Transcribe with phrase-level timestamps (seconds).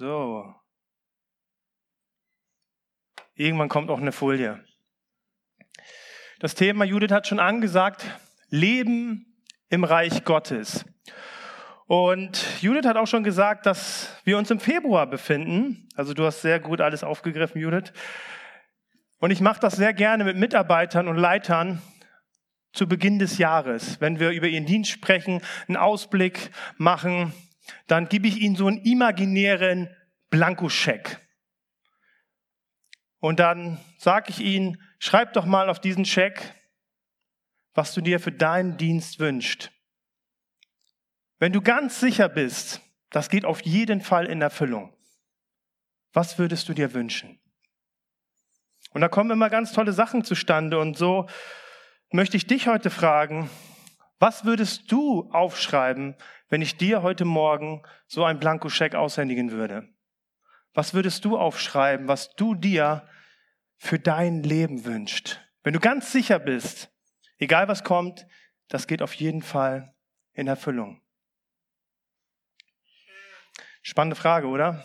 [0.00, 0.54] So.
[3.34, 4.64] Irgendwann kommt auch eine Folie.
[6.38, 8.06] Das Thema, Judith hat schon angesagt,
[8.48, 9.26] Leben
[9.68, 10.86] im Reich Gottes.
[11.86, 15.86] Und Judith hat auch schon gesagt, dass wir uns im Februar befinden.
[15.96, 17.92] Also du hast sehr gut alles aufgegriffen, Judith.
[19.18, 21.82] Und ich mache das sehr gerne mit Mitarbeitern und Leitern
[22.72, 24.00] zu Beginn des Jahres.
[24.00, 27.34] Wenn wir über ihren Dienst sprechen, einen Ausblick machen,
[27.86, 29.94] dann gebe ich ihnen so einen imaginären
[30.30, 31.20] Blankoscheck.
[33.18, 36.54] Und dann sage ich ihnen, schreib doch mal auf diesen Scheck,
[37.74, 39.70] was du dir für deinen Dienst wünschst.
[41.38, 42.80] Wenn du ganz sicher bist,
[43.10, 44.94] das geht auf jeden Fall in Erfüllung,
[46.12, 47.40] was würdest du dir wünschen?
[48.92, 50.78] Und da kommen immer ganz tolle Sachen zustande.
[50.78, 51.28] Und so
[52.10, 53.48] möchte ich dich heute fragen,
[54.18, 56.16] was würdest du aufschreiben,
[56.50, 59.88] wenn ich dir heute Morgen so einen Blankoscheck aushändigen würde?
[60.74, 63.08] Was würdest du aufschreiben, was du dir
[63.78, 65.40] für dein Leben wünscht?
[65.62, 66.92] Wenn du ganz sicher bist,
[67.38, 68.26] egal was kommt,
[68.68, 69.94] das geht auf jeden Fall
[70.32, 71.00] in Erfüllung.
[73.82, 74.84] Spannende Frage, oder?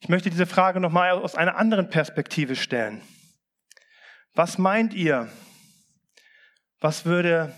[0.00, 3.02] Ich möchte diese Frage nochmal aus einer anderen Perspektive stellen.
[4.34, 5.30] Was meint ihr?
[6.80, 7.54] Was würde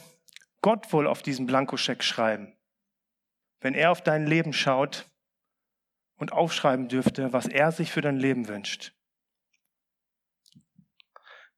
[0.64, 2.56] Gott wohl auf diesen Blankoscheck schreiben,
[3.60, 5.10] wenn er auf dein Leben schaut
[6.16, 8.94] und aufschreiben dürfte, was er sich für dein Leben wünscht?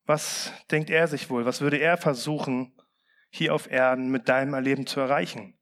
[0.06, 1.44] Was denkt er sich wohl?
[1.44, 2.76] Was würde er versuchen,
[3.30, 5.56] hier auf Erden mit deinem Erleben zu erreichen?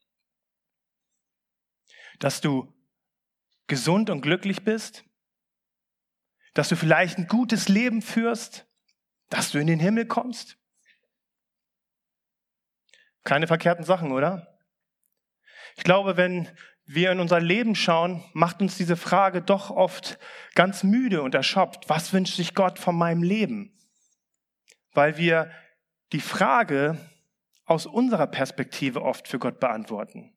[2.20, 2.72] Dass du
[3.66, 5.04] gesund und glücklich bist?
[6.54, 8.66] dass du vielleicht ein gutes Leben führst,
[9.28, 10.56] dass du in den Himmel kommst.
[13.24, 14.58] Keine verkehrten Sachen, oder?
[15.76, 16.48] Ich glaube, wenn
[16.86, 20.18] wir in unser Leben schauen, macht uns diese Frage doch oft
[20.54, 21.88] ganz müde und erschöpft.
[21.88, 23.72] Was wünscht sich Gott von meinem Leben?
[24.92, 25.50] Weil wir
[26.12, 26.98] die Frage
[27.64, 30.36] aus unserer Perspektive oft für Gott beantworten.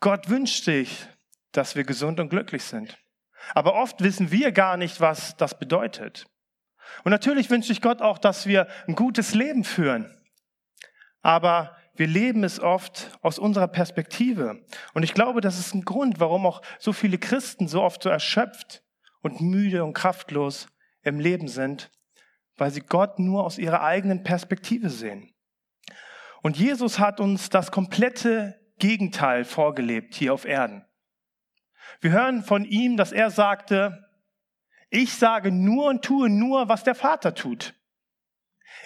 [0.00, 1.06] Gott wünscht sich,
[1.50, 2.96] dass wir gesund und glücklich sind.
[3.54, 6.26] Aber oft wissen wir gar nicht, was das bedeutet.
[7.02, 10.14] Und natürlich wünscht sich Gott auch, dass wir ein gutes Leben führen.
[11.28, 14.64] Aber wir leben es oft aus unserer Perspektive.
[14.94, 18.08] Und ich glaube, das ist ein Grund, warum auch so viele Christen so oft so
[18.08, 18.82] erschöpft
[19.20, 20.68] und müde und kraftlos
[21.02, 21.90] im Leben sind,
[22.56, 25.34] weil sie Gott nur aus ihrer eigenen Perspektive sehen.
[26.40, 30.86] Und Jesus hat uns das komplette Gegenteil vorgelebt hier auf Erden.
[32.00, 34.08] Wir hören von ihm, dass er sagte,
[34.88, 37.74] ich sage nur und tue nur, was der Vater tut.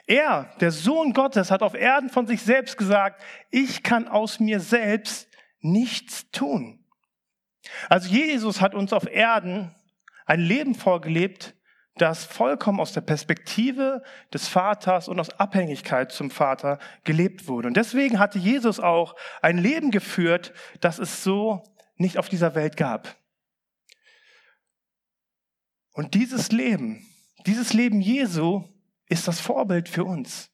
[0.06, 4.60] Er, der Sohn Gottes, hat auf Erden von sich selbst gesagt, ich kann aus mir
[4.60, 5.28] selbst
[5.60, 6.84] nichts tun.
[7.88, 9.75] Also Jesus hat uns auf Erden
[10.26, 11.54] ein Leben vorgelebt,
[11.97, 14.02] das vollkommen aus der Perspektive
[14.32, 17.69] des Vaters und aus Abhängigkeit zum Vater gelebt wurde.
[17.69, 21.62] Und deswegen hatte Jesus auch ein Leben geführt, das es so
[21.97, 23.14] nicht auf dieser Welt gab.
[25.92, 27.06] Und dieses Leben,
[27.44, 28.64] dieses Leben Jesu
[29.12, 30.50] ist das Vorbild für uns.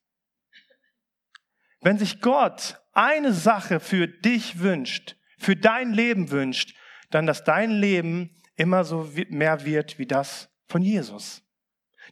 [1.80, 6.76] Wenn sich Gott eine Sache für dich wünscht, für dein Leben wünscht,
[7.10, 11.42] dann dass dein Leben immer so mehr wird wie das von Jesus.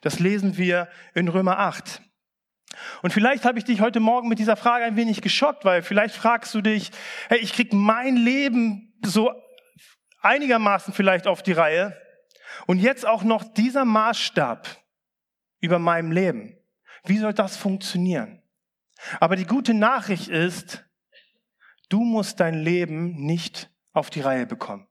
[0.02, 2.00] Das lesen wir in Römer 8.
[3.02, 6.14] Und vielleicht habe ich dich heute Morgen mit dieser Frage ein wenig geschockt, weil vielleicht
[6.14, 6.92] fragst du dich,
[7.28, 9.32] hey, ich krieg mein Leben so
[10.20, 12.00] einigermaßen vielleicht auf die Reihe
[12.66, 14.85] und jetzt auch noch dieser Maßstab
[15.60, 16.58] über meinem Leben.
[17.04, 18.42] Wie soll das funktionieren?
[19.20, 20.84] Aber die gute Nachricht ist,
[21.88, 24.86] du musst dein Leben nicht auf die Reihe bekommen.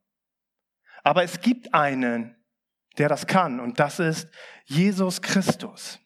[1.03, 2.35] Aber es gibt einen,
[2.97, 4.29] der das kann und das ist
[4.65, 5.99] Jesus Christus.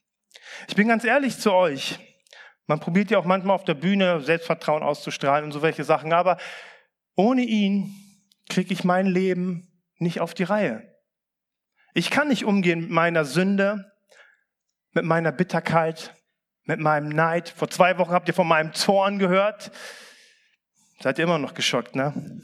[0.67, 1.99] Ich bin ganz ehrlich zu euch.
[2.67, 6.38] Man probiert ja auch manchmal auf der Bühne Selbstvertrauen auszustrahlen und so welche Sachen, aber
[7.15, 7.94] ohne ihn
[8.50, 10.95] kriege ich mein Leben nicht auf die Reihe.
[11.94, 13.91] Ich kann nicht umgehen mit meiner Sünde,
[14.91, 16.15] mit meiner Bitterkeit,
[16.63, 17.50] mit meinem Neid.
[17.50, 19.71] Vor zwei Wochen habt ihr von meinem Zorn gehört.
[21.01, 22.41] Seid ihr immer noch geschockt, ne?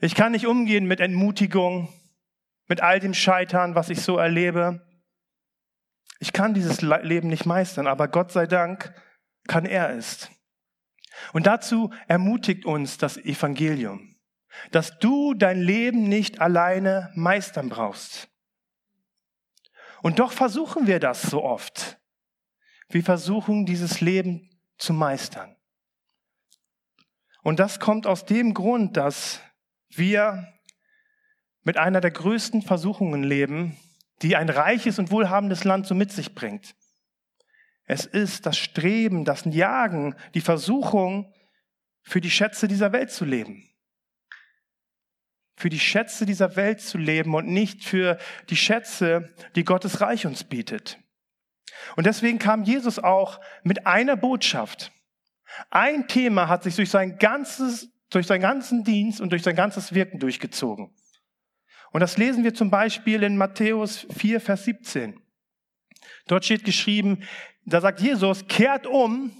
[0.00, 1.92] Ich kann nicht umgehen mit Entmutigung,
[2.68, 4.86] mit all dem Scheitern, was ich so erlebe.
[6.18, 8.94] Ich kann dieses Leben nicht meistern, aber Gott sei Dank
[9.46, 10.30] kann er es.
[11.32, 14.16] Und dazu ermutigt uns das Evangelium,
[14.70, 18.28] dass du dein Leben nicht alleine meistern brauchst.
[20.06, 21.98] Und doch versuchen wir das so oft.
[22.88, 24.48] Wir versuchen dieses Leben
[24.78, 25.56] zu meistern.
[27.42, 29.40] Und das kommt aus dem Grund, dass
[29.88, 30.46] wir
[31.64, 33.76] mit einer der größten Versuchungen leben,
[34.22, 36.76] die ein reiches und wohlhabendes Land so mit sich bringt.
[37.86, 41.34] Es ist das Streben, das Jagen, die Versuchung,
[42.02, 43.68] für die Schätze dieser Welt zu leben.
[45.56, 48.18] Für die Schätze dieser Welt zu leben und nicht für
[48.50, 50.98] die Schätze, die Gottes Reich uns bietet.
[51.96, 54.92] Und deswegen kam Jesus auch mit einer Botschaft.
[55.70, 59.94] Ein Thema hat sich durch sein ganzes, durch seinen ganzen Dienst und durch sein ganzes
[59.94, 60.90] Wirken durchgezogen.
[61.92, 65.20] Und das lesen wir zum Beispiel in Matthäus 4, Vers 17.
[66.26, 67.22] Dort steht geschrieben,
[67.64, 69.32] da sagt Jesus, kehrt um,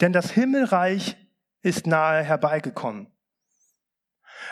[0.00, 1.16] denn das Himmelreich
[1.62, 3.08] ist nahe herbeigekommen.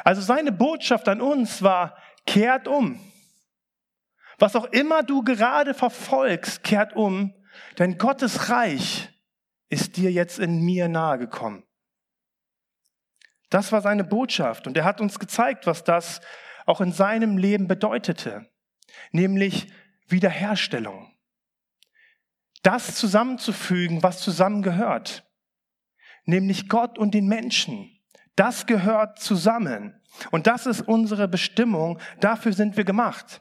[0.05, 1.97] Also seine Botschaft an uns war,
[2.27, 3.01] kehrt um.
[4.39, 7.35] Was auch immer du gerade verfolgst, kehrt um,
[7.79, 9.11] denn Gottes Reich
[9.69, 11.65] ist dir jetzt in mir nahe gekommen.
[13.51, 16.21] Das war seine Botschaft und er hat uns gezeigt, was das
[16.65, 18.51] auch in seinem Leben bedeutete,
[19.11, 19.73] nämlich
[20.09, 21.15] Wiederherstellung.
[22.63, 25.25] Das zusammenzufügen, was zusammengehört
[26.25, 27.91] nämlich Gott und den Menschen.
[28.37, 30.01] Das gehört zusammen.
[30.31, 31.99] Und das ist unsere Bestimmung.
[32.21, 33.41] Dafür sind wir gemacht.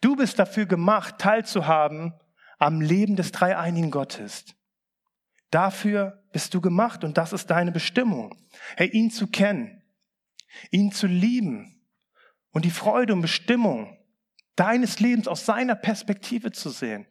[0.00, 2.14] Du bist dafür gemacht, teilzuhaben
[2.58, 4.44] am Leben des dreieinigen Gottes.
[5.50, 8.36] Dafür bist du gemacht und das ist deine Bestimmung.
[8.76, 9.82] Hey, ihn zu kennen,
[10.70, 11.86] ihn zu lieben
[12.50, 13.96] und die Freude und Bestimmung
[14.56, 17.06] deines Lebens aus seiner Perspektive zu sehen.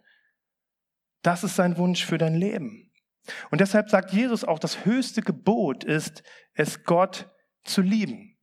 [1.22, 2.92] Das ist sein Wunsch für dein Leben.
[3.52, 6.24] Und deshalb sagt Jesus auch, das höchste Gebot ist,
[6.54, 7.30] es Gott
[7.64, 8.38] zu lieben.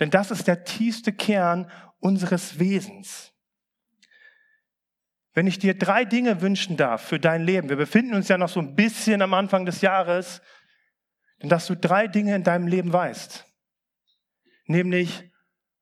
[0.00, 1.70] Denn das ist der tiefste Kern
[2.00, 3.32] unseres Wesens.
[5.32, 8.48] Wenn ich dir drei Dinge wünschen darf für dein Leben, wir befinden uns ja noch
[8.48, 10.42] so ein bisschen am Anfang des Jahres,
[11.38, 13.44] dann dass du drei Dinge in deinem Leben weißt.
[14.66, 15.30] Nämlich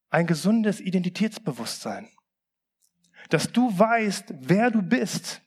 [0.08, 2.08] ein gesundes Identitätsbewusstsein.
[3.28, 5.42] Dass du weißt, wer du bist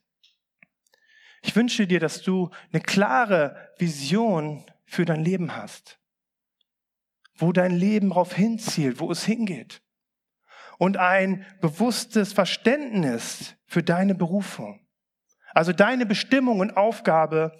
[1.46, 6.00] ich wünsche dir, dass du eine klare Vision für dein Leben hast,
[7.36, 9.80] wo dein Leben darauf hinzielt, wo es hingeht.
[10.78, 14.84] Und ein bewusstes Verständnis für deine Berufung.
[15.54, 17.56] Also deine Bestimmung und Aufgabe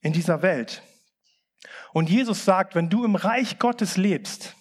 [0.00, 0.82] in dieser Welt.
[1.92, 4.56] Und Jesus sagt, wenn du im Reich Gottes lebst,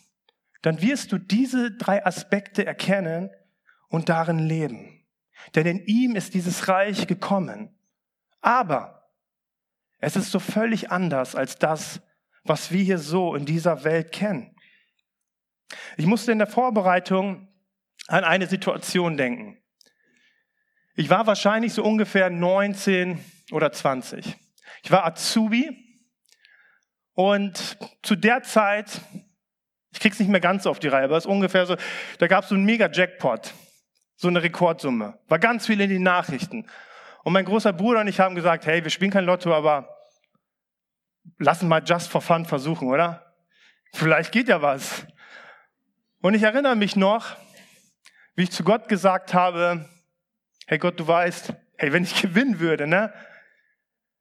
[0.64, 3.30] dann wirst du diese drei Aspekte erkennen
[3.88, 5.06] und darin leben.
[5.56, 7.77] Denn in ihm ist dieses Reich gekommen.
[8.42, 9.10] Aber
[10.00, 12.02] es ist so völlig anders als das,
[12.44, 14.56] was wir hier so in dieser Welt kennen.
[15.98, 17.48] Ich musste in der Vorbereitung
[18.08, 19.62] an eine Situation denken.
[20.96, 24.36] Ich war wahrscheinlich so ungefähr 19 oder 20.
[24.84, 26.04] Ich war Azubi
[27.14, 29.02] und zu der Zeit,
[29.92, 31.76] ich krieg's nicht mehr ganz auf die Reihe, aber es ist ungefähr so,
[32.20, 33.54] da gab es so einen Mega-Jackpot,
[34.16, 35.20] so eine Rekordsumme.
[35.28, 36.68] War ganz viel in den Nachrichten.
[37.28, 40.08] Und mein großer Bruder und ich haben gesagt, hey, wir spielen kein Lotto, aber
[41.40, 43.36] lassen mal just for fun versuchen, oder?
[43.94, 45.06] Vielleicht geht ja was.
[46.22, 47.36] Und ich erinnere mich noch,
[48.36, 49.90] wie ich zu Gott gesagt habe,
[50.68, 53.14] hey Gott, du weißt, hey, wenn ich gewinnen würde, ne?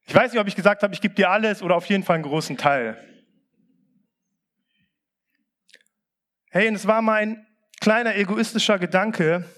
[0.09, 2.15] Ich weiß nicht, ob ich gesagt habe, ich gebe dir alles oder auf jeden Fall
[2.15, 3.01] einen großen Teil.
[6.51, 7.47] Hey, und es war mein
[7.81, 9.49] kleiner egoistischer Gedanke,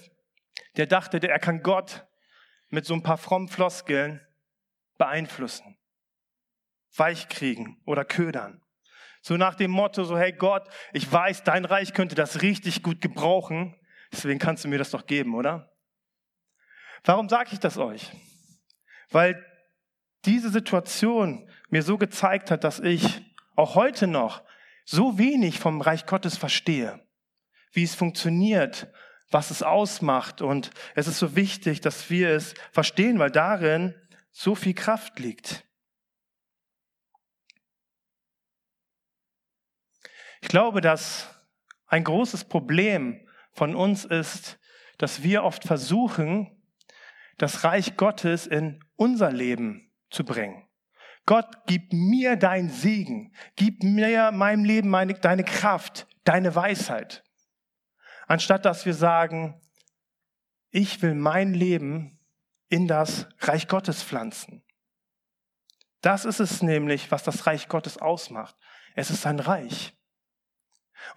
[0.77, 2.05] der dachte, der er kann Gott
[2.69, 4.21] mit so ein paar frommen Floskeln
[4.97, 5.77] beeinflussen,
[6.95, 8.61] weichkriegen oder ködern.
[9.21, 13.01] So nach dem Motto, so hey Gott, ich weiß, dein Reich könnte das richtig gut
[13.01, 13.75] gebrauchen,
[14.11, 15.75] deswegen kannst du mir das doch geben, oder?
[17.03, 18.11] Warum sage ich das euch?
[19.09, 19.45] Weil
[20.25, 23.21] diese Situation mir so gezeigt hat, dass ich
[23.55, 24.43] auch heute noch
[24.85, 27.05] so wenig vom Reich Gottes verstehe,
[27.71, 28.91] wie es funktioniert
[29.31, 30.41] was es ausmacht.
[30.41, 33.95] Und es ist so wichtig, dass wir es verstehen, weil darin
[34.31, 35.65] so viel Kraft liegt.
[40.41, 41.27] Ich glaube, dass
[41.87, 44.59] ein großes Problem von uns ist,
[44.97, 46.63] dass wir oft versuchen,
[47.37, 50.67] das Reich Gottes in unser Leben zu bringen.
[51.25, 57.23] Gott, gib mir dein Segen, gib mir meinem Leben meine, deine Kraft, deine Weisheit
[58.29, 59.59] anstatt dass wir sagen,
[60.71, 62.19] ich will mein Leben
[62.69, 64.63] in das Reich Gottes pflanzen.
[66.01, 68.55] Das ist es nämlich, was das Reich Gottes ausmacht.
[68.95, 69.93] Es ist ein Reich.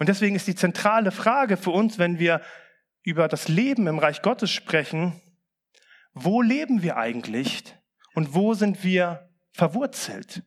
[0.00, 2.40] Und deswegen ist die zentrale Frage für uns, wenn wir
[3.02, 5.20] über das Leben im Reich Gottes sprechen,
[6.14, 7.76] wo leben wir eigentlich
[8.14, 10.42] und wo sind wir verwurzelt?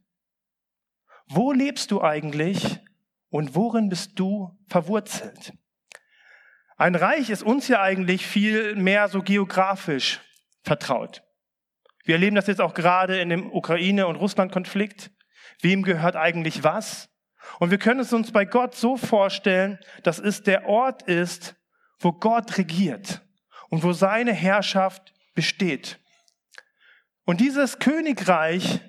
[1.27, 2.79] wo lebst du eigentlich
[3.29, 5.53] und worin bist du verwurzelt?
[6.77, 10.20] Ein Reich ist uns ja eigentlich viel mehr so geografisch
[10.63, 11.24] vertraut.
[12.03, 15.12] Wir erleben das jetzt auch gerade in dem Ukraine- und Russland-Konflikt.
[15.62, 17.10] Wem gehört eigentlich was?
[17.60, 21.55] Und wir können es uns bei Gott so vorstellen, dass es der Ort ist,
[22.00, 23.22] wo Gott regiert
[23.70, 26.00] und wo seine Herrschaft besteht.
[27.24, 28.82] Und dieses Königreich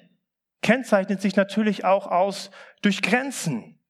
[0.61, 2.51] kennzeichnet sich natürlich auch aus
[2.83, 3.81] durch Grenzen.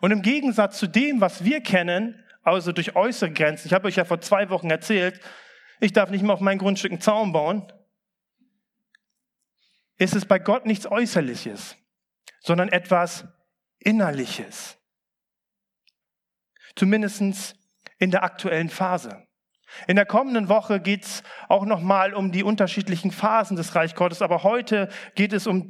[0.00, 3.96] Und im Gegensatz zu dem, was wir kennen, also durch äußere Grenzen, ich habe euch
[3.96, 5.20] ja vor zwei Wochen erzählt,
[5.80, 7.72] ich darf nicht mehr auf meinen Grundstück einen Zaun bauen,
[9.96, 11.76] ist es bei Gott nichts Äußerliches,
[12.40, 13.26] sondern etwas
[13.78, 14.78] Innerliches.
[16.76, 17.56] Zumindest
[17.98, 19.26] in der aktuellen Phase.
[19.86, 24.22] In der kommenden Woche geht es auch nochmal um die unterschiedlichen Phasen des Reich Gottes,
[24.22, 25.68] aber heute geht es um,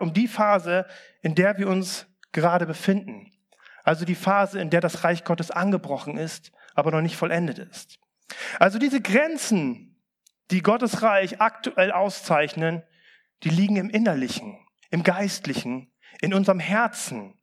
[0.00, 0.86] um die Phase,
[1.22, 3.35] in der wir uns gerade befinden.
[3.86, 8.00] Also die Phase, in der das Reich Gottes angebrochen ist, aber noch nicht vollendet ist.
[8.58, 10.02] Also diese Grenzen,
[10.50, 12.82] die Gottes Reich aktuell auszeichnen,
[13.44, 14.58] die liegen im Innerlichen,
[14.90, 17.38] im Geistlichen, in unserem Herzen.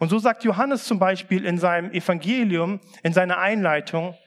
[0.00, 4.18] Und so sagt Johannes zum Beispiel in seinem Evangelium, in seiner Einleitung,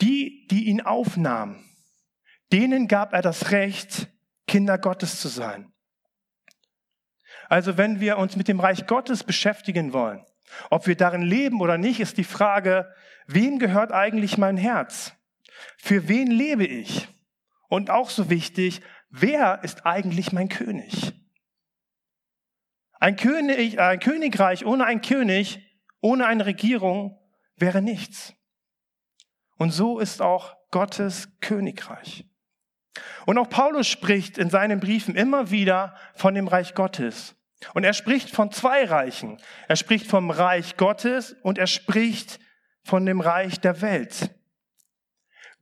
[0.00, 1.70] die, die ihn aufnahmen,
[2.50, 4.08] denen gab er das Recht,
[4.46, 5.70] Kinder Gottes zu sein.
[7.50, 10.24] Also wenn wir uns mit dem Reich Gottes beschäftigen wollen,
[10.70, 12.92] ob wir darin leben oder nicht, ist die Frage,
[13.26, 15.12] wem gehört eigentlich mein Herz?
[15.76, 17.08] Für wen lebe ich?
[17.68, 18.80] Und auch so wichtig,
[19.10, 21.12] wer ist eigentlich mein König?
[22.98, 25.60] Ein, König, ein Königreich ohne einen König,
[26.00, 27.18] ohne eine Regierung
[27.56, 28.34] wäre nichts.
[29.56, 32.26] Und so ist auch Gottes Königreich.
[33.26, 37.36] Und auch Paulus spricht in seinen Briefen immer wieder von dem Reich Gottes.
[37.74, 39.40] Und er spricht von zwei Reichen.
[39.68, 42.40] Er spricht vom Reich Gottes und er spricht
[42.82, 44.34] von dem Reich der Welt.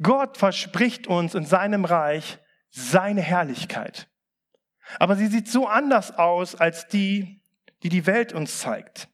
[0.01, 2.39] Gott verspricht uns in seinem Reich
[2.71, 4.09] seine Herrlichkeit.
[4.99, 7.43] Aber sie sieht so anders aus als die,
[7.83, 9.09] die die Welt uns zeigt.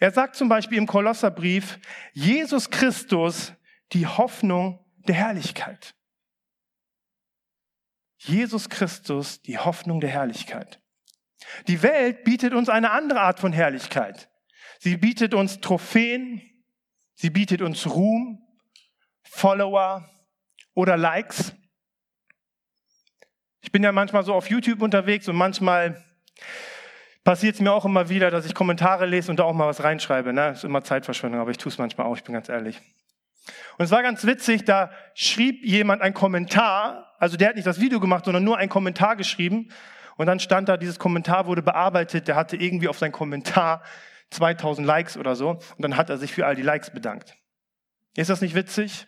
[0.00, 1.78] Er sagt zum Beispiel im Kolosserbrief,
[2.12, 3.52] Jesus Christus
[3.92, 5.94] die Hoffnung der Herrlichkeit.
[8.16, 10.80] Jesus Christus, die Hoffnung der Herrlichkeit.
[11.66, 14.28] Die Welt bietet uns eine andere Art von Herrlichkeit.
[14.78, 16.42] Sie bietet uns Trophäen,
[17.14, 18.38] sie bietet uns Ruhm,
[19.22, 20.08] Follower
[20.74, 21.54] oder Likes.
[23.62, 26.04] Ich bin ja manchmal so auf YouTube unterwegs und manchmal
[27.24, 29.82] passiert es mir auch immer wieder, dass ich Kommentare lese und da auch mal was
[29.82, 30.32] reinschreibe.
[30.32, 30.50] Ne?
[30.50, 32.80] Ist immer Zeitverschwendung, aber ich tue es manchmal auch, ich bin ganz ehrlich.
[33.76, 37.80] Und es war ganz witzig, da schrieb jemand einen Kommentar, also der hat nicht das
[37.80, 39.70] Video gemacht, sondern nur einen Kommentar geschrieben.
[40.16, 43.82] Und dann stand da, dieses Kommentar wurde bearbeitet, der hatte irgendwie auf sein Kommentar
[44.30, 45.50] 2000 Likes oder so.
[45.50, 47.36] Und dann hat er sich für all die Likes bedankt.
[48.16, 49.06] Ist das nicht witzig?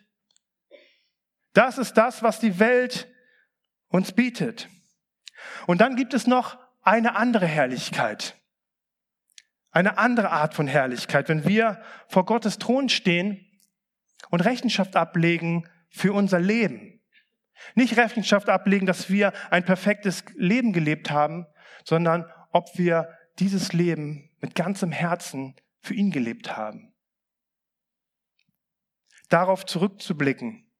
[1.53, 3.07] Das ist das, was die Welt
[3.87, 4.67] uns bietet.
[5.65, 8.35] Und dann gibt es noch eine andere Herrlichkeit.
[9.71, 11.29] Eine andere Art von Herrlichkeit.
[11.29, 13.47] Wenn wir vor Gottes Thron stehen,
[14.29, 16.96] und Rechenschaft ablegen für unser Leben.
[17.75, 21.45] Nicht Rechenschaft ablegen, dass wir ein perfektes Leben gelebt haben,
[21.83, 23.09] sondern ob wir
[23.39, 26.93] dieses Leben mit ganzem Herzen für ihn gelebt haben.
[29.29, 30.71] Darauf zurückzublicken,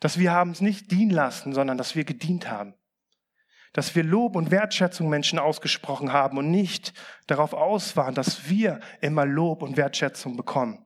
[0.00, 2.74] dass wir haben es nicht dienen lassen, sondern dass wir gedient haben.
[3.72, 6.92] Dass wir Lob und Wertschätzung Menschen ausgesprochen haben und nicht
[7.26, 10.84] darauf aus waren, dass wir immer Lob und Wertschätzung bekommen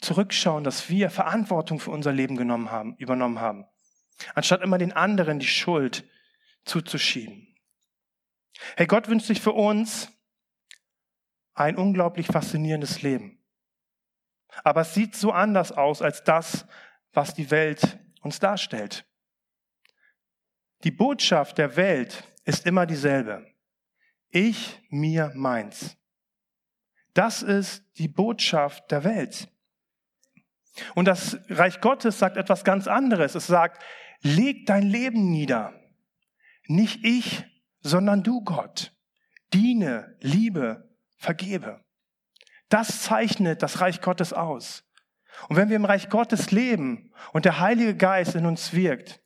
[0.00, 3.66] zurückschauen, dass wir Verantwortung für unser Leben genommen haben, übernommen haben,
[4.34, 6.08] anstatt immer den anderen die Schuld
[6.64, 7.54] zuzuschieben.
[8.76, 10.10] Hey, Gott wünscht sich für uns
[11.54, 13.38] ein unglaublich faszinierendes Leben.
[14.64, 16.66] Aber es sieht so anders aus als das,
[17.12, 19.06] was die Welt uns darstellt.
[20.84, 23.46] Die Botschaft der Welt ist immer dieselbe.
[24.30, 25.96] Ich, mir, meins.
[27.14, 29.48] Das ist die Botschaft der Welt.
[30.94, 33.34] Und das Reich Gottes sagt etwas ganz anderes.
[33.34, 33.82] Es sagt,
[34.22, 35.74] leg dein Leben nieder.
[36.66, 37.44] Nicht ich,
[37.80, 38.92] sondern du Gott.
[39.52, 41.84] Diene, liebe, vergebe.
[42.68, 44.84] Das zeichnet das Reich Gottes aus.
[45.48, 49.20] Und wenn wir im Reich Gottes leben und der Heilige Geist in uns wirkt,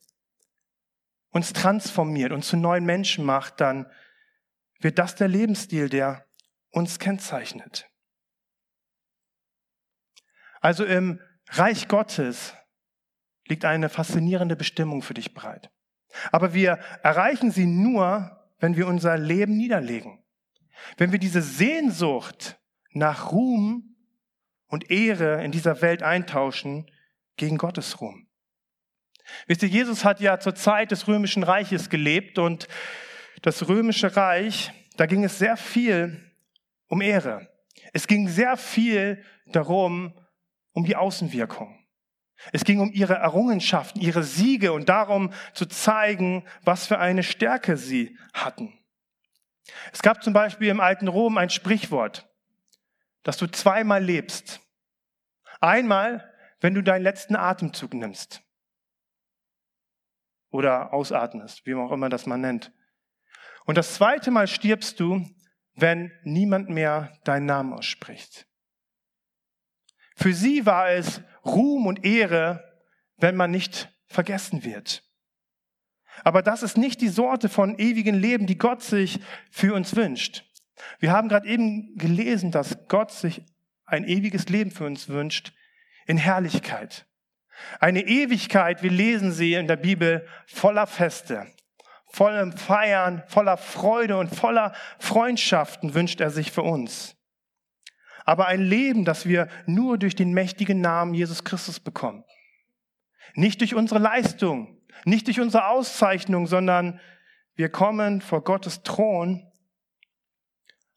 [1.29, 3.91] uns transformiert und zu neuen Menschen macht, dann
[4.79, 6.25] wird das der Lebensstil, der
[6.71, 7.89] uns kennzeichnet.
[10.61, 12.53] Also im Reich Gottes
[13.47, 15.69] liegt eine faszinierende Bestimmung für dich bereit.
[16.31, 20.23] Aber wir erreichen sie nur, wenn wir unser Leben niederlegen.
[20.97, 22.59] Wenn wir diese Sehnsucht
[22.91, 23.95] nach Ruhm
[24.67, 26.89] und Ehre in dieser Welt eintauschen
[27.37, 28.27] gegen Gottes Ruhm.
[29.47, 32.67] Wisst ihr, Jesus hat ja zur Zeit des römischen Reiches gelebt und
[33.41, 36.33] das römische Reich, da ging es sehr viel
[36.87, 37.49] um Ehre.
[37.93, 40.13] Es ging sehr viel darum,
[40.75, 41.79] um die Außenwirkung.
[42.51, 47.77] Es ging um ihre Errungenschaften, ihre Siege und darum zu zeigen, was für eine Stärke
[47.77, 48.77] sie hatten.
[49.93, 52.29] Es gab zum Beispiel im alten Rom ein Sprichwort,
[53.23, 54.59] dass du zweimal lebst.
[55.61, 58.43] Einmal, wenn du deinen letzten Atemzug nimmst
[60.51, 62.73] oder ausatmest, wie man auch immer das man nennt.
[63.65, 65.25] Und das zweite Mal stirbst du,
[65.73, 68.45] wenn niemand mehr deinen Namen ausspricht.
[70.15, 72.63] Für sie war es Ruhm und Ehre,
[73.17, 75.03] wenn man nicht vergessen wird.
[76.23, 79.19] Aber das ist nicht die Sorte von ewigen Leben, die Gott sich
[79.51, 80.45] für uns wünscht.
[80.99, 83.43] Wir haben gerade eben gelesen, dass Gott sich
[83.85, 85.53] ein ewiges Leben für uns wünscht
[86.07, 87.05] in Herrlichkeit.
[87.79, 91.47] Eine Ewigkeit, wir lesen sie in der Bibel, voller Feste,
[92.07, 97.14] vollem Feiern, voller Freude und voller Freundschaften wünscht er sich für uns.
[98.25, 102.25] Aber ein Leben, das wir nur durch den mächtigen Namen Jesus Christus bekommen.
[103.35, 106.99] Nicht durch unsere Leistung, nicht durch unsere Auszeichnung, sondern
[107.55, 109.49] wir kommen vor Gottes Thron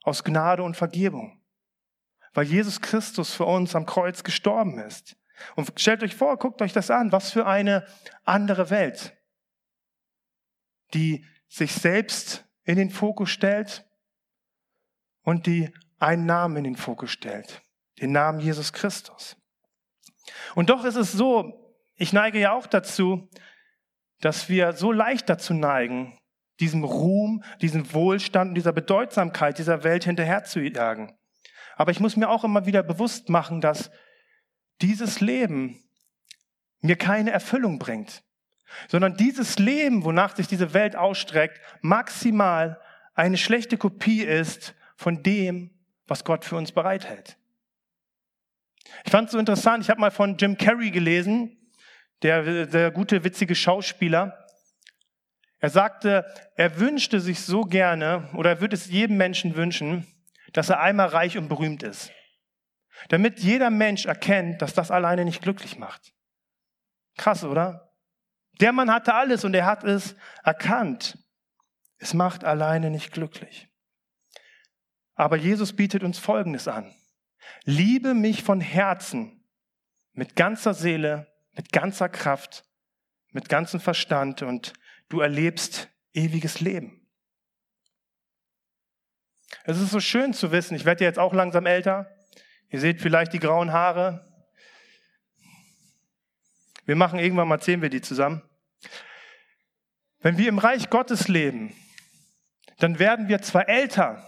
[0.03, 1.41] aus Gnade und Vergebung,
[2.33, 5.17] weil Jesus Christus für uns am Kreuz gestorben ist.
[5.55, 7.87] Und stellt euch vor, guckt euch das an, was für eine
[8.25, 9.17] andere Welt,
[10.95, 13.85] die sich selbst in den Fokus stellt
[15.23, 17.63] und die einen Namen in den Fokus stellt,
[18.01, 19.37] den Namen Jesus Christus.
[20.55, 23.29] Und doch ist es so, ich neige ja auch dazu,
[24.21, 26.19] dass wir so leicht dazu neigen,
[26.61, 31.17] diesem Ruhm, diesem Wohlstand und dieser Bedeutsamkeit dieser Welt hinterher zu jagen.
[31.77, 33.91] Aber ich muss mir auch immer wieder bewusst machen, dass
[34.81, 35.81] dieses Leben
[36.81, 38.23] mir keine Erfüllung bringt,
[38.89, 42.81] sondern dieses Leben, wonach sich diese Welt ausstreckt, maximal
[43.15, 45.78] eine schlechte Kopie ist von dem,
[46.09, 47.37] was Gott für uns bereithält.
[49.05, 51.57] Ich fand es so interessant, ich habe mal von Jim Carrey gelesen,
[52.23, 54.47] der, der gute, witzige Schauspieler.
[55.61, 56.25] Er sagte,
[56.57, 60.07] er wünschte sich so gerne, oder er würde es jedem Menschen wünschen,
[60.53, 62.11] dass er einmal reich und berühmt ist.
[63.09, 66.13] Damit jeder Mensch erkennt, dass das alleine nicht glücklich macht.
[67.17, 67.93] Krass, oder?
[68.61, 71.19] Der Mann hatte alles und er hat es erkannt.
[71.99, 73.69] Es macht alleine nicht glücklich.
[75.19, 76.95] Aber Jesus bietet uns Folgendes an.
[77.65, 79.45] Liebe mich von Herzen,
[80.13, 82.65] mit ganzer Seele, mit ganzer Kraft,
[83.33, 84.73] mit ganzem Verstand und
[85.09, 87.07] du erlebst ewiges Leben.
[89.65, 92.11] Es ist so schön zu wissen, ich werde jetzt auch langsam älter,
[92.71, 94.25] Ihr seht vielleicht die grauen Haare.
[96.85, 98.43] Wir machen irgendwann mal, zählen wir die zusammen.
[100.21, 101.75] Wenn wir im Reich Gottes leben,
[102.79, 104.23] dann werden wir zwar älter,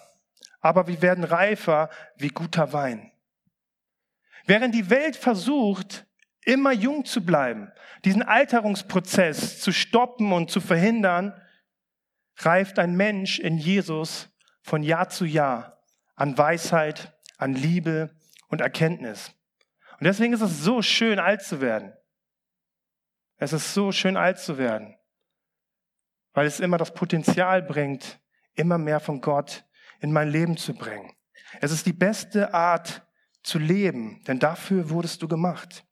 [0.61, 3.13] aber wir werden reifer wie guter Wein.
[4.47, 6.07] Während die Welt versucht,
[6.45, 7.71] immer jung zu bleiben,
[8.05, 11.41] diesen Alterungsprozess zu stoppen und zu verhindern,
[12.37, 14.29] reift ein Mensch in Jesus
[14.63, 15.79] von Jahr zu Jahr
[16.17, 18.11] an Weisheit, an Liebe,
[18.51, 19.33] und Erkenntnis.
[19.99, 21.95] Und deswegen ist es so schön, alt zu werden.
[23.37, 24.97] Es ist so schön, alt zu werden,
[26.35, 28.21] weil es immer das Potenzial bringt,
[28.55, 29.65] immer mehr von Gott
[30.01, 31.13] in mein Leben zu bringen.
[31.61, 33.03] Es ist die beste Art
[33.43, 35.85] zu leben, denn dafür wurdest du gemacht.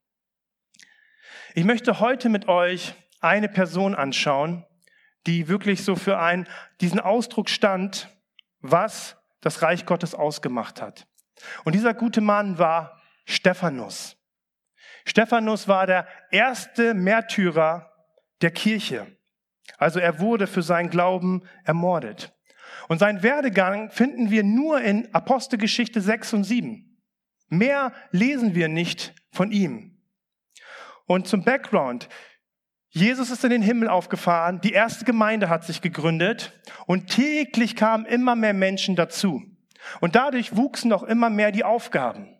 [1.54, 4.64] Ich möchte heute mit euch eine Person anschauen,
[5.26, 6.46] die wirklich so für einen,
[6.80, 8.08] diesen Ausdruck stand,
[8.60, 11.06] was das Reich Gottes ausgemacht hat.
[11.64, 14.16] Und dieser gute Mann war Stephanus.
[15.04, 17.92] Stephanus war der erste Märtyrer
[18.40, 19.06] der Kirche.
[19.76, 22.32] Also er wurde für seinen Glauben ermordet.
[22.86, 27.02] Und seinen Werdegang finden wir nur in Apostelgeschichte 6 und 7.
[27.48, 29.98] Mehr lesen wir nicht von ihm.
[31.06, 32.08] Und zum Background.
[32.90, 38.06] Jesus ist in den Himmel aufgefahren, die erste Gemeinde hat sich gegründet und täglich kamen
[38.06, 39.42] immer mehr Menschen dazu.
[40.00, 42.38] Und dadurch wuchsen auch immer mehr die Aufgaben.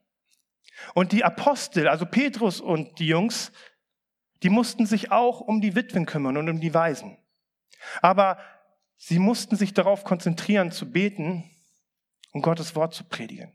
[0.94, 3.53] Und die Apostel, also Petrus und die Jungs,
[4.42, 7.18] die mussten sich auch um die Witwen kümmern und um die Waisen.
[8.01, 8.38] Aber
[8.98, 11.50] sie mussten sich darauf konzentrieren, zu beten
[12.32, 13.54] und Gottes Wort zu predigen.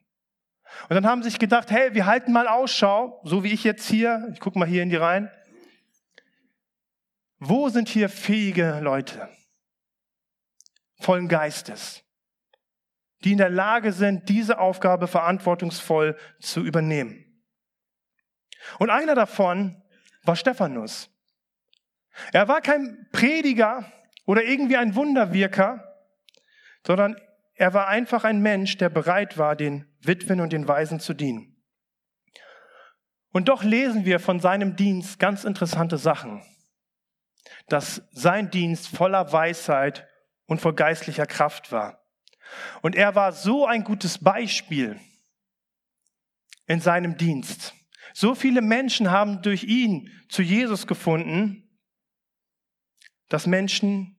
[0.90, 3.88] Und dann haben sie sich gedacht, hey, wir halten mal Ausschau, so wie ich jetzt
[3.88, 5.30] hier, ich gucke mal hier in die Reihen.
[7.38, 9.30] Wo sind hier fähige Leute?
[11.04, 12.04] vollen Geistes,
[13.24, 17.20] die in der Lage sind, diese Aufgabe verantwortungsvoll zu übernehmen.
[18.80, 19.82] Und einer davon
[20.24, 21.10] war Stephanus.
[22.32, 23.92] Er war kein Prediger
[24.26, 25.98] oder irgendwie ein Wunderwirker,
[26.86, 27.16] sondern
[27.56, 31.54] er war einfach ein Mensch, der bereit war, den Witwen und den Waisen zu dienen.
[33.32, 36.44] Und doch lesen wir von seinem Dienst ganz interessante Sachen.
[37.68, 40.08] Dass sein Dienst voller Weisheit
[40.46, 42.06] und voll geistlicher Kraft war.
[42.82, 45.00] Und er war so ein gutes Beispiel
[46.68, 47.74] in seinem Dienst.
[48.14, 51.80] So viele Menschen haben durch ihn zu Jesus gefunden,
[53.30, 54.13] dass Menschen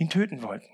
[0.00, 0.68] ihn töten wollten.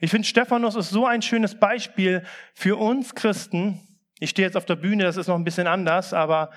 [0.00, 2.24] Ich finde, Stephanus ist so ein schönes Beispiel
[2.54, 3.80] für uns Christen.
[4.20, 6.50] Ich stehe jetzt auf der Bühne, das ist noch ein bisschen anders, aber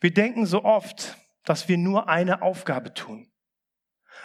[0.00, 3.30] wir denken so oft, dass wir nur eine Aufgabe tun.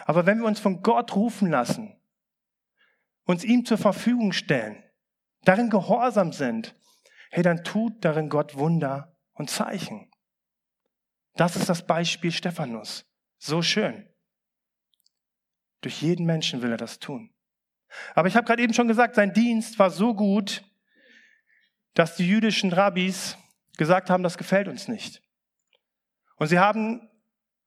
[0.06, 2.00] Aber wenn wir uns von Gott rufen lassen,
[3.24, 4.82] uns ihm zur Verfügung stellen,
[5.44, 6.74] darin gehorsam sind,
[7.30, 10.10] hey, dann tut darin Gott Wunder und Zeichen.
[11.34, 13.06] Das ist das Beispiel Stephanus.
[13.38, 14.09] So schön.
[15.80, 17.30] Durch jeden Menschen will er das tun.
[18.14, 20.62] Aber ich habe gerade eben schon gesagt, sein Dienst war so gut,
[21.94, 23.36] dass die jüdischen Rabbis
[23.76, 25.22] gesagt haben, das gefällt uns nicht.
[26.36, 27.08] Und sie haben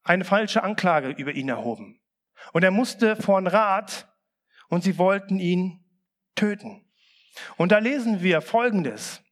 [0.02, 2.00] eine falsche Anklage über ihn erhoben.
[2.52, 4.08] Und er musste vor den Rat
[4.68, 5.84] und sie wollten ihn
[6.34, 6.84] töten.
[7.56, 9.22] Und da lesen wir Folgendes.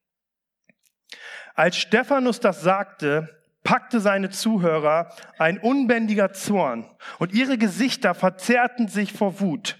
[1.54, 9.12] Als Stephanus das sagte, packte seine Zuhörer ein unbändiger Zorn und ihre Gesichter verzerrten sich
[9.12, 9.78] vor Wut.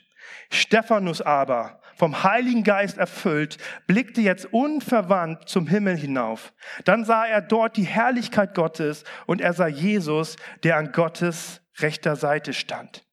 [0.51, 6.53] Stephanus aber, vom Heiligen Geist erfüllt, blickte jetzt unverwandt zum Himmel hinauf.
[6.85, 12.17] Dann sah er dort die Herrlichkeit Gottes und er sah Jesus, der an Gottes rechter
[12.17, 13.05] Seite stand.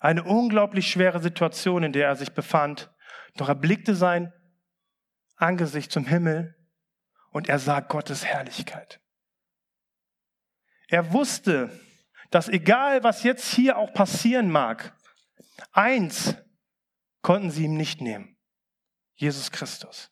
[0.00, 2.90] Eine unglaublich schwere Situation, in der er sich befand,
[3.36, 4.32] doch er blickte sein
[5.36, 6.54] Angesicht zum Himmel
[7.30, 9.00] und er sah Gottes Herrlichkeit.
[10.88, 11.70] Er wusste,
[12.30, 14.96] dass egal was jetzt hier auch passieren mag,
[15.72, 16.36] eins
[17.22, 18.36] konnten sie ihm nicht nehmen.
[19.14, 20.10] Jesus Christus.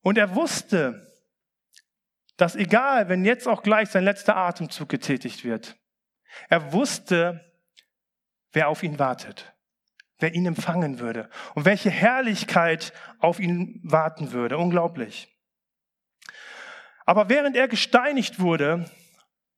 [0.00, 1.08] Und er wusste,
[2.36, 5.76] dass egal, wenn jetzt auch gleich sein letzter Atemzug getätigt wird,
[6.48, 7.52] er wusste,
[8.52, 9.51] wer auf ihn wartet,
[10.22, 14.56] wer ihn empfangen würde und welche Herrlichkeit auf ihn warten würde.
[14.56, 15.28] Unglaublich.
[17.04, 18.88] Aber während er gesteinigt wurde,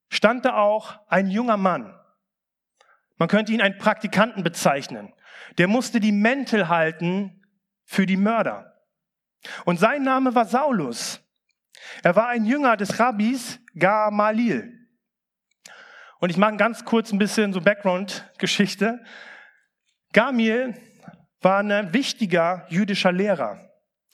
[0.08, 1.94] stand da auch ein junger Mann.
[3.16, 5.12] Man könnte ihn einen Praktikanten bezeichnen.
[5.58, 7.42] Der musste die Mäntel halten
[7.84, 8.74] für die Mörder.
[9.64, 11.20] Und sein Name war Saulus.
[12.02, 14.72] Er war ein Jünger des Rabbis Gamalil.
[16.18, 19.04] Und ich mache ganz kurz ein bisschen so Background-Geschichte.
[20.14, 20.74] Gamil
[21.42, 23.60] war ein wichtiger jüdischer Lehrer.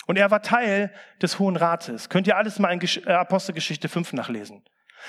[0.06, 2.08] Und er war Teil des Hohen Rates.
[2.08, 4.64] Könnt ihr alles mal in äh, Apostelgeschichte 5 nachlesen.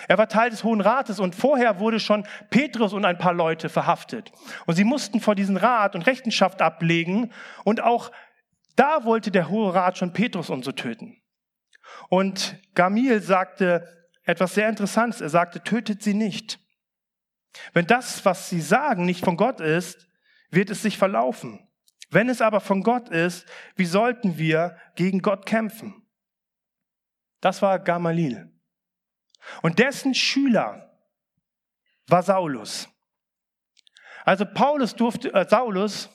[0.07, 3.69] Er war Teil des Hohen Rates und vorher wurde schon Petrus und ein paar Leute
[3.69, 4.31] verhaftet.
[4.67, 8.11] Und sie mussten vor diesen Rat und Rechenschaft ablegen und auch
[8.75, 11.17] da wollte der Hohe Rat schon Petrus und so töten.
[12.09, 13.87] Und Gamil sagte
[14.23, 15.21] etwas sehr Interessantes.
[15.21, 16.59] Er sagte, tötet sie nicht.
[17.73, 20.07] Wenn das, was sie sagen, nicht von Gott ist,
[20.51, 21.67] wird es sich verlaufen.
[22.09, 26.05] Wenn es aber von Gott ist, wie sollten wir gegen Gott kämpfen?
[27.39, 28.51] Das war Gamalil.
[29.61, 30.91] Und dessen Schüler
[32.07, 32.87] war Saulus.
[34.25, 36.09] Also Paulus durfte, äh, Saulus,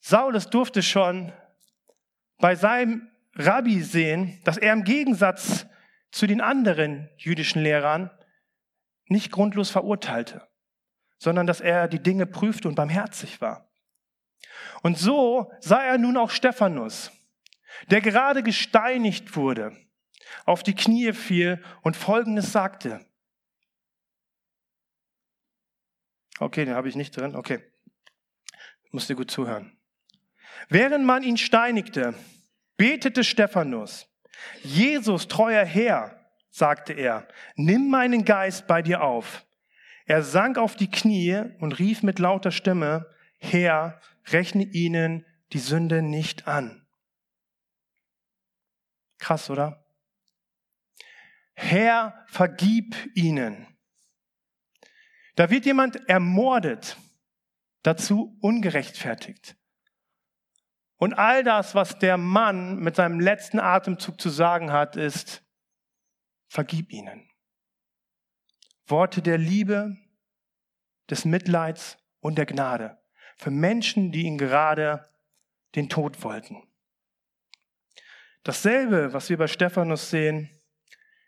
[0.00, 1.32] Saulus durfte schon
[2.38, 5.66] bei seinem Rabbi sehen, dass er im Gegensatz
[6.10, 8.10] zu den anderen jüdischen Lehrern
[9.06, 10.46] nicht grundlos verurteilte,
[11.24, 13.66] sondern dass er die Dinge prüfte und barmherzig war.
[14.82, 17.10] Und so sah er nun auch Stephanus,
[17.90, 19.74] der gerade gesteinigt wurde
[20.44, 23.00] auf die Knie fiel und Folgendes sagte.
[26.38, 27.36] Okay, den habe ich nicht drin.
[27.36, 27.62] Okay,
[28.92, 29.78] musst dir gut zuhören.
[30.68, 32.14] Während man ihn steinigte,
[32.76, 34.06] betete Stephanus,
[34.62, 39.46] Jesus, treuer Herr, sagte er, nimm meinen Geist bei dir auf.
[40.04, 46.02] Er sank auf die Knie und rief mit lauter Stimme, Herr, rechne ihnen die Sünde
[46.02, 46.86] nicht an.
[49.18, 49.84] Krass, oder?
[51.54, 53.66] Herr, vergib ihnen.
[55.36, 56.96] Da wird jemand ermordet,
[57.82, 59.56] dazu ungerechtfertigt.
[60.96, 65.42] Und all das, was der Mann mit seinem letzten Atemzug zu sagen hat, ist,
[66.48, 67.28] vergib ihnen.
[68.86, 69.96] Worte der Liebe,
[71.10, 72.98] des Mitleids und der Gnade
[73.36, 75.08] für Menschen, die ihn gerade
[75.74, 76.62] den Tod wollten.
[78.42, 80.50] Dasselbe, was wir bei Stephanus sehen,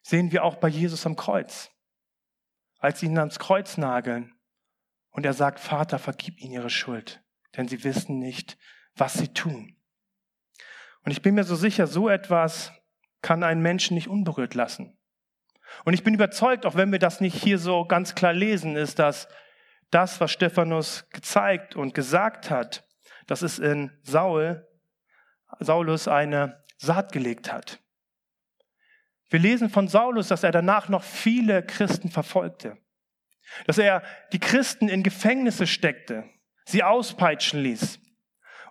[0.03, 1.71] sehen wir auch bei Jesus am Kreuz.
[2.79, 4.39] Als sie ihn ans Kreuz nageln
[5.11, 7.25] und er sagt, Vater, vergib ihnen ihre Schuld,
[7.57, 8.59] denn sie wissen nicht,
[8.95, 9.77] was sie tun.
[11.05, 12.73] Und ich bin mir so sicher, so etwas
[13.23, 14.96] kann einen Menschen nicht unberührt lassen.
[15.85, 18.99] Und ich bin überzeugt, auch wenn wir das nicht hier so ganz klar lesen, ist,
[18.99, 19.29] dass
[19.91, 22.85] das, was Stephanus gezeigt und gesagt hat,
[23.27, 24.67] dass es in Saul,
[25.61, 27.81] Saulus eine Saat gelegt hat.
[29.29, 32.79] Wir lesen von Saulus, dass er danach noch viele Christen verfolgte,
[33.67, 34.03] dass er
[34.33, 36.25] die Christen in Gefängnisse steckte,
[36.65, 37.99] sie auspeitschen ließ.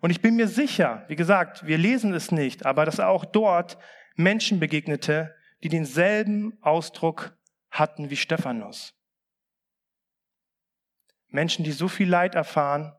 [0.01, 3.25] Und ich bin mir sicher, wie gesagt, wir lesen es nicht, aber dass er auch
[3.25, 3.77] dort
[4.15, 7.36] Menschen begegnete, die denselben Ausdruck
[7.71, 8.93] hatten wie Stephanus.
[11.30, 12.95] Menschen, die so viel Leid erfahren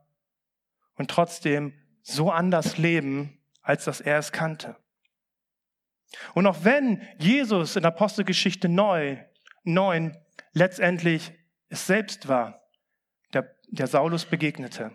[0.96, 4.74] und trotzdem so anders leben, als dass er es kannte.
[6.34, 9.24] Und auch wenn Jesus in Apostelgeschichte 9,
[9.62, 10.16] 9
[10.50, 11.32] letztendlich
[11.68, 12.68] es selbst war,
[13.32, 14.90] der, der Saulus begegnete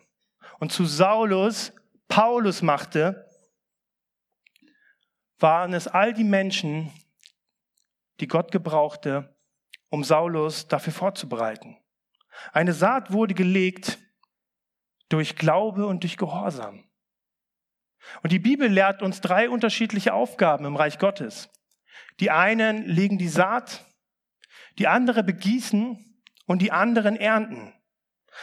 [0.59, 1.71] und zu Saulus
[2.09, 3.29] Paulus machte,
[5.39, 6.91] waren es all die Menschen,
[8.21, 9.35] die Gott gebrauchte,
[9.89, 11.77] um Saulus dafür vorzubereiten.
[12.53, 13.97] Eine Saat wurde gelegt
[15.09, 16.83] durch Glaube und durch Gehorsam.
[18.23, 21.49] Und die Bibel lehrt uns drei unterschiedliche Aufgaben im Reich Gottes.
[22.19, 23.85] Die einen legen die Saat,
[24.77, 27.73] die andere begießen und die anderen ernten.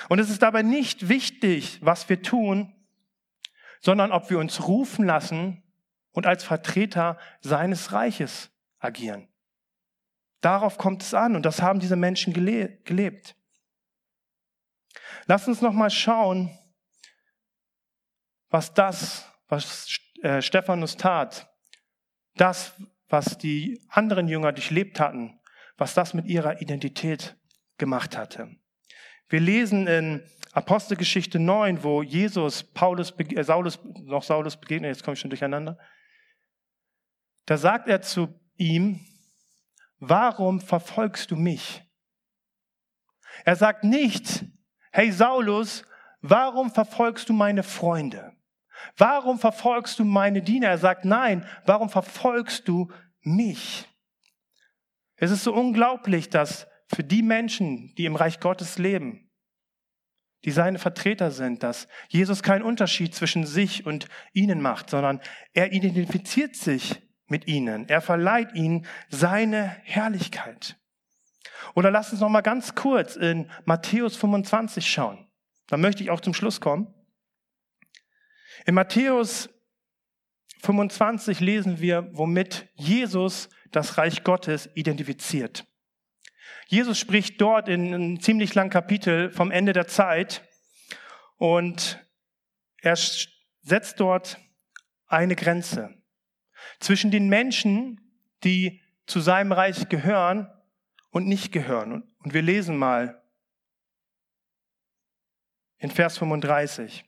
[0.09, 2.75] Und es ist dabei nicht wichtig, was wir tun,
[3.81, 5.63] sondern ob wir uns rufen lassen
[6.13, 9.28] und als Vertreter seines Reiches agieren.
[10.41, 13.37] Darauf kommt es an und das haben diese Menschen gelebt.
[15.27, 16.57] Lass uns noch mal schauen,
[18.51, 21.51] was das was äh, Stephanus tat,
[22.37, 22.75] das,
[23.09, 25.41] was die anderen Jünger durchlebt hatten,
[25.77, 27.37] was das mit ihrer Identität
[27.79, 28.55] gemacht hatte.
[29.29, 30.23] Wir lesen in
[30.53, 35.79] Apostelgeschichte 9, wo Jesus Paulus, äh, Saulus, noch Saulus begegnet, jetzt komme ich schon durcheinander.
[37.47, 39.01] Da sagt er zu ihm,
[39.99, 41.83] warum verfolgst du mich?
[43.45, 44.45] Er sagt nicht,
[44.93, 45.85] hey Saulus,
[46.21, 48.33] warum verfolgst du meine Freunde?
[48.97, 50.69] Warum verfolgst du meine Diener?
[50.69, 53.87] Er sagt, nein, warum verfolgst du mich?
[55.17, 59.31] Es ist so unglaublich, dass für die Menschen, die im Reich Gottes leben,
[60.45, 65.21] die seine Vertreter sind, dass Jesus keinen Unterschied zwischen sich und ihnen macht, sondern
[65.53, 67.89] er identifiziert sich mit ihnen.
[67.89, 70.77] Er verleiht ihnen seine Herrlichkeit.
[71.75, 75.27] Oder lass uns noch mal ganz kurz in Matthäus 25 schauen.
[75.67, 76.93] Da möchte ich auch zum Schluss kommen.
[78.67, 79.49] In Matthäus
[80.63, 85.67] 25 lesen wir, womit Jesus das Reich Gottes identifiziert.
[86.67, 90.43] Jesus spricht dort in einem ziemlich langen Kapitel vom Ende der Zeit
[91.37, 92.05] und
[92.81, 94.39] er setzt dort
[95.07, 95.98] eine Grenze
[96.81, 98.01] zwischen den Menschen,
[98.45, 100.49] die zu seinem Reich gehören
[101.11, 102.03] und nicht gehören.
[102.23, 103.23] Und wir lesen mal
[105.79, 107.05] in Vers 35.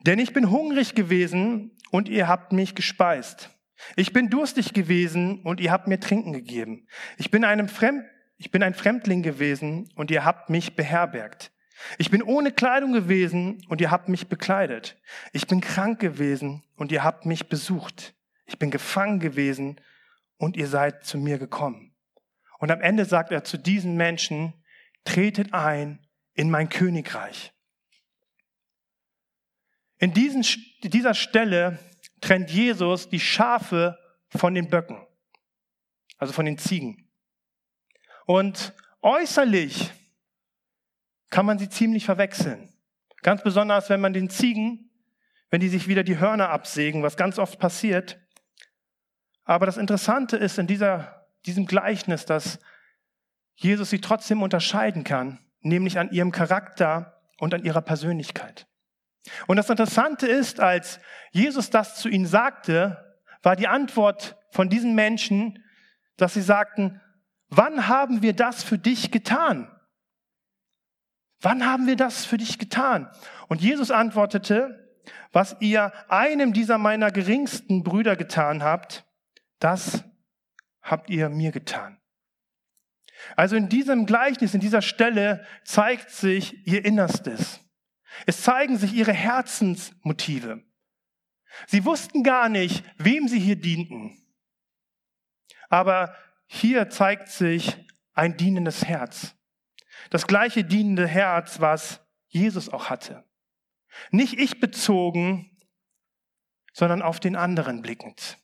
[0.00, 3.50] Denn ich bin hungrig gewesen und ihr habt mich gespeist.
[3.96, 6.86] Ich bin durstig gewesen und ihr habt mir Trinken gegeben.
[7.18, 8.04] Ich bin, einem Fremd,
[8.36, 11.52] ich bin ein Fremdling gewesen und ihr habt mich beherbergt.
[11.98, 14.96] Ich bin ohne Kleidung gewesen und ihr habt mich bekleidet.
[15.32, 18.14] Ich bin krank gewesen und ihr habt mich besucht.
[18.46, 19.80] Ich bin gefangen gewesen
[20.36, 21.94] und ihr seid zu mir gekommen.
[22.58, 24.54] Und am Ende sagt er zu diesen Menschen,
[25.04, 27.52] tretet ein in mein Königreich.
[29.98, 30.44] In diesen,
[30.82, 31.78] dieser Stelle
[32.20, 35.06] trennt Jesus die Schafe von den Böcken,
[36.18, 37.10] also von den Ziegen.
[38.26, 39.90] Und äußerlich
[41.30, 42.72] kann man sie ziemlich verwechseln.
[43.22, 44.90] Ganz besonders, wenn man den Ziegen,
[45.50, 48.20] wenn die sich wieder die Hörner absägen, was ganz oft passiert.
[49.44, 52.58] Aber das Interessante ist in dieser, diesem Gleichnis, dass
[53.54, 58.66] Jesus sie trotzdem unterscheiden kann, nämlich an ihrem Charakter und an ihrer Persönlichkeit.
[59.46, 64.94] Und das Interessante ist, als Jesus das zu ihnen sagte, war die Antwort von diesen
[64.94, 65.62] Menschen,
[66.16, 67.00] dass sie sagten,
[67.48, 69.70] wann haben wir das für dich getan?
[71.40, 73.10] Wann haben wir das für dich getan?
[73.48, 74.80] Und Jesus antwortete,
[75.32, 79.03] was ihr einem dieser meiner geringsten Brüder getan habt,
[79.64, 80.04] das
[80.82, 81.98] habt ihr mir getan.
[83.34, 87.60] Also in diesem Gleichnis, in dieser Stelle zeigt sich ihr Innerstes.
[88.26, 90.62] Es zeigen sich ihre Herzensmotive.
[91.66, 94.22] Sie wussten gar nicht, wem sie hier dienten.
[95.70, 99.34] Aber hier zeigt sich ein dienendes Herz.
[100.10, 103.24] Das gleiche dienende Herz, was Jesus auch hatte.
[104.10, 105.58] Nicht ich bezogen,
[106.74, 108.43] sondern auf den anderen blickend.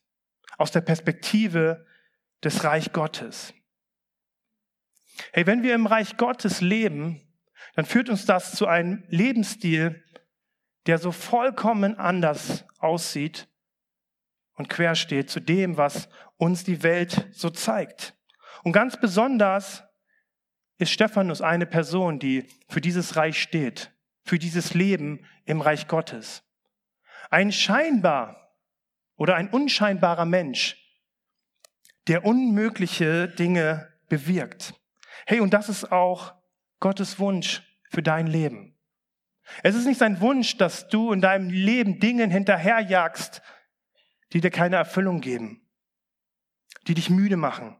[0.61, 1.87] Aus der Perspektive
[2.43, 3.55] des Reich Gottes.
[5.33, 7.19] Hey, wenn wir im Reich Gottes leben,
[7.73, 10.03] dann führt uns das zu einem Lebensstil,
[10.85, 13.47] der so vollkommen anders aussieht
[14.53, 18.15] und quer steht zu dem, was uns die Welt so zeigt.
[18.61, 19.83] Und ganz besonders
[20.77, 23.91] ist Stephanus eine Person, die für dieses Reich steht,
[24.25, 26.43] für dieses Leben im Reich Gottes.
[27.31, 28.40] Ein scheinbar
[29.21, 30.77] oder ein unscheinbarer Mensch,
[32.07, 34.73] der unmögliche Dinge bewirkt.
[35.27, 36.33] Hey, und das ist auch
[36.79, 38.75] Gottes Wunsch für dein Leben.
[39.61, 43.43] Es ist nicht sein Wunsch, dass du in deinem Leben Dingen hinterherjagst,
[44.33, 45.69] die dir keine Erfüllung geben,
[46.87, 47.79] die dich müde machen,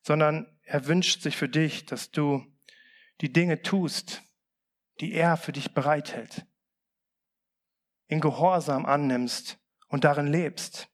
[0.00, 2.42] sondern er wünscht sich für dich, dass du
[3.20, 4.22] die Dinge tust,
[5.00, 6.46] die er für dich bereithält,
[8.08, 10.88] in Gehorsam annimmst und darin lebst.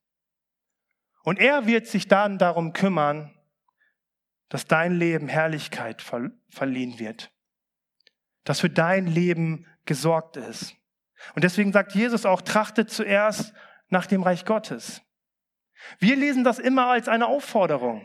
[1.23, 3.35] Und er wird sich dann darum kümmern,
[4.49, 6.03] dass dein Leben Herrlichkeit
[6.51, 7.33] verliehen wird,
[8.45, 10.77] dass für dein Leben gesorgt ist.
[11.35, 13.55] Und deswegen sagt Jesus auch, trachtet zuerst
[13.89, 15.03] nach dem Reich Gottes.
[15.99, 18.05] Wir lesen das immer als eine Aufforderung.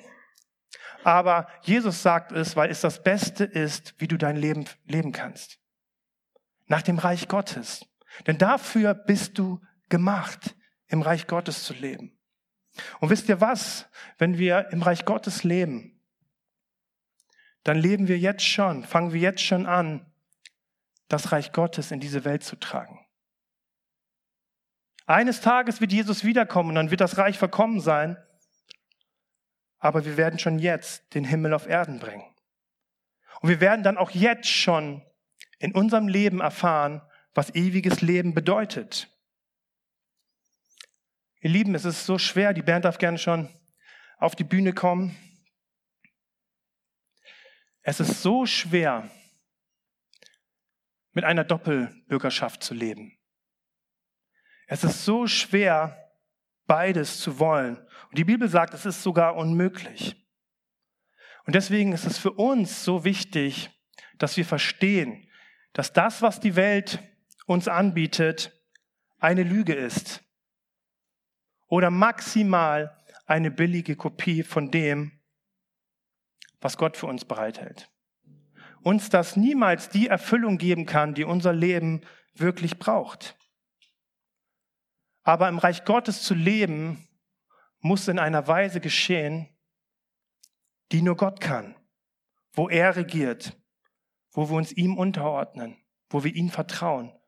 [1.03, 5.59] Aber Jesus sagt es, weil es das Beste ist, wie du dein Leben leben kannst.
[6.67, 7.85] Nach dem Reich Gottes.
[8.27, 10.55] Denn dafür bist du gemacht,
[10.87, 12.17] im Reich Gottes zu leben.
[12.99, 13.87] Und wisst ihr was?
[14.17, 16.01] Wenn wir im Reich Gottes leben,
[17.63, 20.05] dann leben wir jetzt schon, fangen wir jetzt schon an,
[21.07, 23.05] das Reich Gottes in diese Welt zu tragen.
[25.05, 28.17] Eines Tages wird Jesus wiederkommen und dann wird das Reich verkommen sein
[29.79, 32.25] aber wir werden schon jetzt den Himmel auf Erden bringen.
[33.41, 35.01] Und wir werden dann auch jetzt schon
[35.57, 37.01] in unserem Leben erfahren,
[37.39, 39.07] was ewiges Leben bedeutet.
[41.39, 43.47] Ihr Lieben, es ist so schwer, die Band darf gerne schon
[44.17, 45.15] auf die Bühne kommen.
[47.81, 49.09] Es ist so schwer,
[51.13, 53.17] mit einer Doppelbürgerschaft zu leben.
[54.67, 56.11] Es ist so schwer,
[56.65, 57.77] beides zu wollen.
[58.09, 60.27] Und die Bibel sagt, es ist sogar unmöglich.
[61.45, 63.69] Und deswegen ist es für uns so wichtig,
[64.17, 65.25] dass wir verstehen,
[65.71, 66.99] dass das, was die Welt
[67.49, 68.51] uns anbietet,
[69.17, 70.23] eine Lüge ist.
[71.67, 75.19] Oder maximal eine billige Kopie von dem,
[76.61, 77.89] was Gott für uns bereithält.
[78.83, 82.01] Uns das niemals die Erfüllung geben kann, die unser Leben
[82.35, 83.35] wirklich braucht.
[85.23, 87.07] Aber im Reich Gottes zu leben,
[87.79, 89.49] muss in einer Weise geschehen,
[90.91, 91.75] die nur Gott kann,
[92.53, 93.57] wo er regiert,
[94.33, 95.77] wo wir uns ihm unterordnen,
[96.09, 97.18] wo wir ihm vertrauen,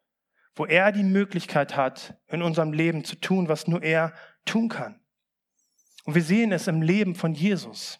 [0.55, 4.13] wo er die Möglichkeit hat, in unserem Leben zu tun, was nur er
[4.45, 4.99] tun kann.
[6.03, 7.99] Und wir sehen es im Leben von Jesus.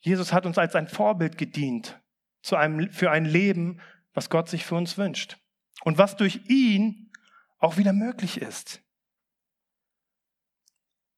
[0.00, 2.00] Jesus hat uns als ein Vorbild gedient
[2.42, 3.80] zu einem, für ein Leben,
[4.12, 5.38] was Gott sich für uns wünscht.
[5.82, 7.12] Und was durch ihn
[7.58, 8.82] auch wieder möglich ist.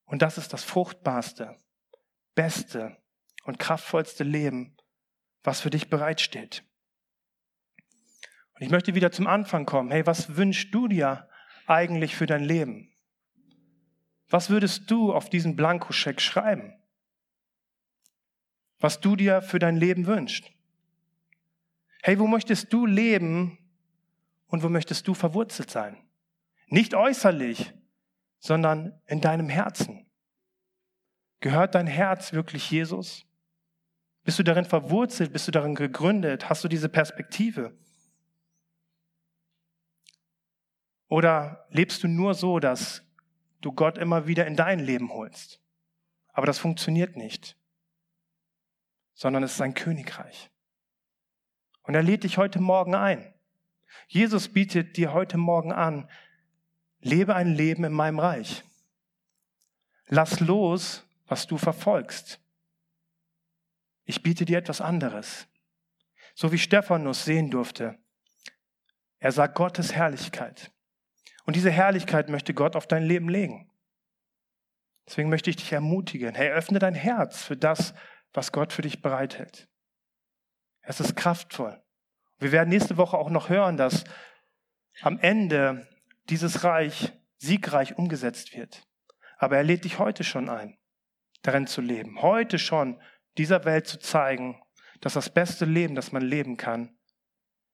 [0.04, 1.58] Und das ist das fruchtbarste,
[2.34, 2.96] beste
[3.44, 4.76] und kraftvollste Leben,
[5.42, 6.64] was für dich bereitsteht.
[8.58, 9.92] Und ich möchte wieder zum Anfang kommen.
[9.92, 11.28] Hey, was wünschst du dir
[11.68, 12.92] eigentlich für dein Leben?
[14.28, 16.74] Was würdest du auf diesen Blankoscheck schreiben?
[18.80, 20.50] Was du dir für dein Leben wünschst?
[22.02, 23.58] Hey, wo möchtest du leben
[24.48, 25.96] und wo möchtest du verwurzelt sein?
[26.66, 27.72] Nicht äußerlich,
[28.40, 30.06] sondern in deinem Herzen.
[31.38, 33.24] Gehört dein Herz wirklich Jesus?
[34.24, 35.32] Bist du darin verwurzelt?
[35.32, 36.48] Bist du darin gegründet?
[36.50, 37.78] Hast du diese Perspektive?
[41.08, 43.02] Oder lebst du nur so, dass
[43.60, 45.60] du Gott immer wieder in dein Leben holst?
[46.32, 47.56] Aber das funktioniert nicht,
[49.14, 50.50] sondern es ist ein Königreich.
[51.82, 53.34] Und er lädt dich heute Morgen ein.
[54.06, 56.08] Jesus bietet dir heute Morgen an,
[57.00, 58.64] Lebe ein Leben in meinem Reich.
[60.08, 62.40] Lass los, was du verfolgst.
[64.04, 65.46] Ich biete dir etwas anderes.
[66.34, 67.98] So wie Stephanus sehen durfte.
[69.18, 70.72] Er sah Gottes Herrlichkeit.
[71.48, 73.70] Und diese Herrlichkeit möchte Gott auf dein Leben legen.
[75.06, 76.34] Deswegen möchte ich dich ermutigen.
[76.34, 77.94] Hey, öffne dein Herz für das,
[78.34, 79.66] was Gott für dich bereithält.
[80.82, 81.82] Es ist kraftvoll.
[82.36, 84.04] Wir werden nächste Woche auch noch hören, dass
[85.00, 85.88] am Ende
[86.28, 88.86] dieses Reich siegreich umgesetzt wird.
[89.38, 90.76] Aber er lädt dich heute schon ein,
[91.40, 92.20] darin zu leben.
[92.20, 93.00] Heute schon
[93.38, 94.60] dieser Welt zu zeigen,
[95.00, 96.98] dass das beste Leben, das man leben kann,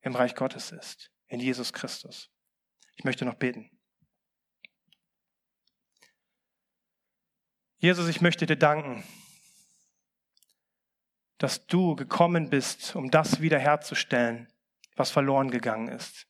[0.01, 2.31] im Reich Gottes ist, in Jesus Christus.
[2.97, 3.71] Ich möchte noch beten.
[7.79, 9.05] Jesus, ich möchte dir danken,
[11.39, 14.51] dass du gekommen bist, um das wiederherzustellen,
[14.97, 16.27] was verloren gegangen ist.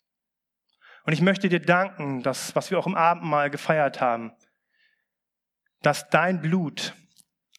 [1.05, 4.33] Und ich möchte dir danken, dass, was wir auch im Abendmahl gefeiert haben,
[5.83, 6.95] dass dein Blut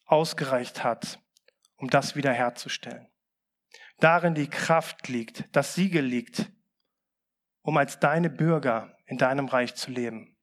[0.05, 1.19] ausgereicht hat,
[1.77, 3.07] um das wiederherzustellen.
[3.99, 6.51] Darin die Kraft liegt, das Siegel liegt,
[7.61, 10.35] um als deine Bürger in deinem Reich zu leben.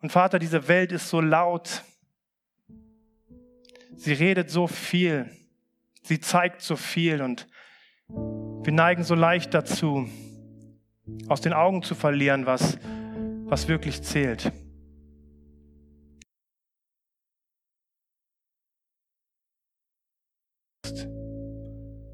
[0.00, 1.84] Und Vater, diese Welt ist so laut.
[3.96, 5.30] Sie redet so viel.
[6.02, 7.46] Sie zeigt so viel und
[8.08, 10.08] wir neigen so leicht dazu,
[11.28, 12.78] aus den Augen zu verlieren, was,
[13.44, 14.52] was wirklich zählt.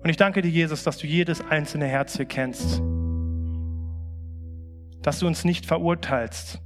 [0.06, 2.80] Und ich danke dir, Jesus, dass du jedes einzelne Herz hier kennst.
[5.06, 6.60] Dass du uns nicht verurteilst,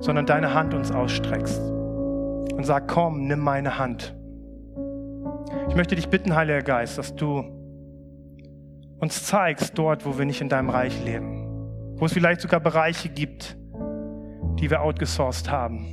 [0.00, 4.16] sondern deine Hand uns ausstreckst und sag, komm, nimm meine Hand.
[5.68, 7.44] Ich möchte dich bitten, Heiliger Geist, dass du
[8.98, 13.10] uns zeigst dort, wo wir nicht in deinem Reich leben, wo es vielleicht sogar Bereiche
[13.10, 13.58] gibt,
[14.58, 15.84] die wir outgesourced haben.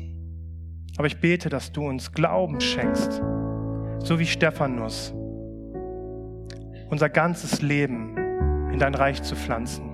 [0.95, 3.21] Aber ich bete, dass du uns Glauben schenkst,
[3.99, 5.13] so wie Stephanus,
[6.89, 8.15] unser ganzes Leben
[8.71, 9.92] in dein Reich zu pflanzen,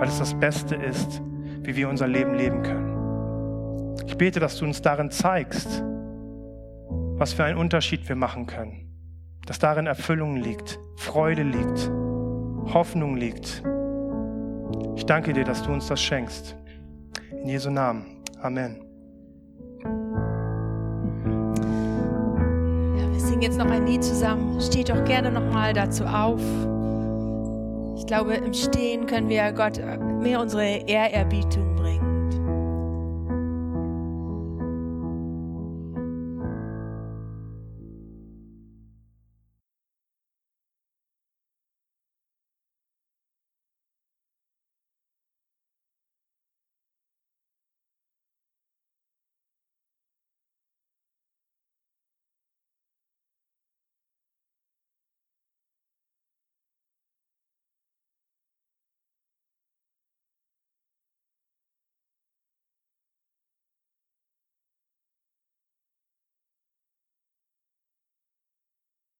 [0.00, 1.20] weil es das Beste ist,
[1.60, 3.96] wie wir unser Leben leben können.
[4.06, 5.84] Ich bete, dass du uns darin zeigst,
[6.88, 8.90] was für einen Unterschied wir machen können,
[9.44, 11.90] dass darin Erfüllung liegt, Freude liegt,
[12.72, 13.62] Hoffnung liegt.
[14.96, 16.56] Ich danke dir, dass du uns das schenkst.
[17.42, 18.22] In Jesu Namen.
[18.40, 18.80] Amen.
[23.18, 24.58] singen jetzt noch ein Lied zusammen.
[24.62, 26.40] Steht doch gerne nochmal dazu auf.
[28.00, 29.78] Ich glaube, im Stehen können wir Gott
[30.22, 32.09] mehr unsere Ehrerbietung bringen.